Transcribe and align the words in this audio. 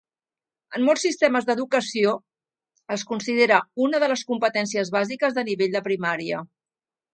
En 0.77 0.85
molts 0.85 1.03
sistemes 1.07 1.45
d'educació 1.49 2.13
es 2.97 3.05
considera 3.11 3.61
una 3.89 4.01
de 4.05 4.09
les 4.15 4.25
competències 4.33 4.93
bàsiques 4.99 5.39
de 5.39 5.47
nivell 5.53 5.79
de 5.79 5.87
primària. 5.93 6.45